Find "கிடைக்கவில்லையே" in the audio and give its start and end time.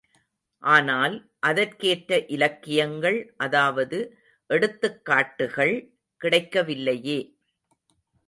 6.21-7.19